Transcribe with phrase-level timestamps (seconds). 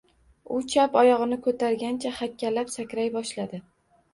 [0.55, 3.63] U chap oyog‘ini ko‘targancha hakkalab sakray boshladi.